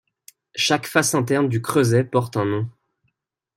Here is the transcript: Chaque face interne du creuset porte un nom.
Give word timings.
Chaque 0.55 0.87
face 0.87 1.13
interne 1.13 1.47
du 1.47 1.61
creuset 1.61 2.03
porte 2.03 2.35
un 2.35 2.45
nom. 2.45 2.69